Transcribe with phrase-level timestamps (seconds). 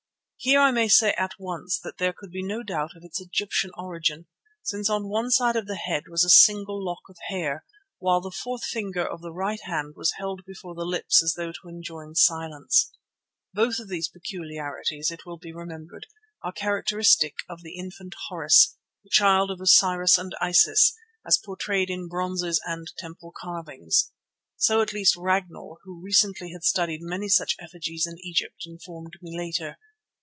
[0.43, 3.69] Here I may say at once that there could be no doubt of its Egyptian
[3.77, 4.25] origin,
[4.63, 7.63] since on one side of the head was a single lock of hair,
[7.99, 11.51] while the fourth finger of the right hand was held before the lips as though
[11.51, 12.89] to enjoin silence.
[13.53, 16.07] Both of these peculiarities, it will be remembered,
[16.43, 22.07] are characteristic of the infant Horus, the child of Osiris and Isis, as portrayed in
[22.07, 24.09] bronzes and temple carvings.
[24.57, 29.37] So at least Ragnall, who recently had studied many such effigies in Egypt, informed me
[29.37, 29.77] later.